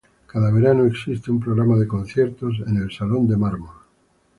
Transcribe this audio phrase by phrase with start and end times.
[0.25, 3.69] Cada verano, existe un programa de conciertos en el Salón de Mármol.